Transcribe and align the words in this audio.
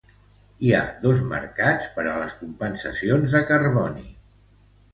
Hi 0.67 0.71
ha 0.75 0.79
dos 1.03 1.21
mercats 1.33 1.91
per 1.99 2.07
a 2.13 2.17
les 2.23 2.35
compensacions 2.41 3.39
de 3.39 3.45
carboni. 3.53 4.09